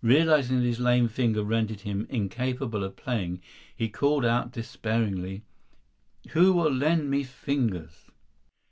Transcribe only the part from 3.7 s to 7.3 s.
he called out despairingly: "Who will lend me